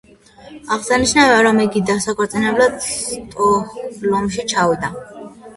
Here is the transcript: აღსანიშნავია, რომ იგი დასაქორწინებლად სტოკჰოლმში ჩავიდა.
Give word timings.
აღსანიშნავია, 0.75 1.43
რომ 1.49 1.59
იგი 1.65 1.83
დასაქორწინებლად 1.89 2.81
სტოკჰოლმში 2.87 4.51
ჩავიდა. 4.55 4.91